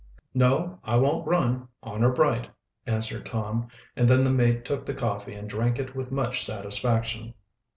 [0.33, 2.49] "No, I won't run, honor bright,"
[2.87, 7.35] answered Tom, and then the mate took the coffee and drank it with much satisfaction.